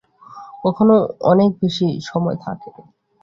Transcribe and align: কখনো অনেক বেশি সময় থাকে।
কখনো 0.63 0.95
অনেক 1.23 1.49
বেশি 1.61 1.87
সময় 2.03 2.37
থাকে। 2.45 2.69